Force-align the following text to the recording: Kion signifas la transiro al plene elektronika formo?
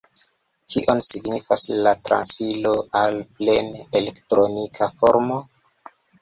Kion 0.75 1.01
signifas 1.07 1.65
la 1.87 1.93
transiro 2.09 2.71
al 3.03 3.19
plene 3.37 3.85
elektronika 4.01 4.89
formo? 4.97 5.39